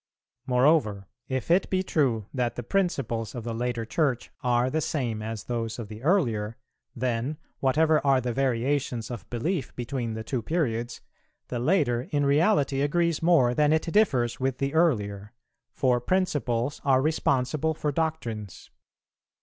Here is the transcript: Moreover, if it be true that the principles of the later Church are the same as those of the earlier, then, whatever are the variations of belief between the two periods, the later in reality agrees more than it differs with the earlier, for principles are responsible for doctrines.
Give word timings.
Moreover, 0.47 1.05
if 1.27 1.51
it 1.51 1.69
be 1.69 1.83
true 1.83 2.25
that 2.33 2.55
the 2.55 2.63
principles 2.63 3.35
of 3.35 3.43
the 3.43 3.53
later 3.53 3.85
Church 3.85 4.31
are 4.41 4.67
the 4.67 4.81
same 4.81 5.21
as 5.21 5.43
those 5.43 5.77
of 5.77 5.89
the 5.89 6.01
earlier, 6.01 6.57
then, 6.95 7.37
whatever 7.59 8.03
are 8.03 8.19
the 8.19 8.33
variations 8.33 9.11
of 9.11 9.29
belief 9.29 9.75
between 9.75 10.15
the 10.15 10.23
two 10.23 10.41
periods, 10.41 11.01
the 11.49 11.59
later 11.59 12.07
in 12.09 12.25
reality 12.25 12.81
agrees 12.81 13.21
more 13.21 13.53
than 13.53 13.71
it 13.71 13.91
differs 13.93 14.39
with 14.39 14.57
the 14.57 14.73
earlier, 14.73 15.33
for 15.71 16.01
principles 16.01 16.81
are 16.83 16.99
responsible 16.99 17.75
for 17.75 17.91
doctrines. 17.91 18.71